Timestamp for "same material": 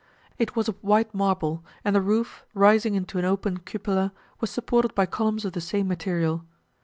5.61-6.43